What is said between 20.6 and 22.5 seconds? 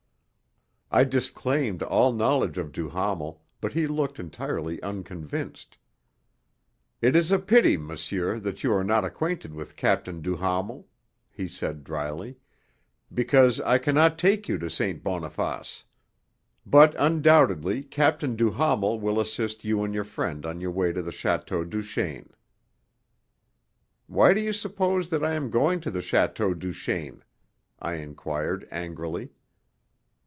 way to the Château Duchaine."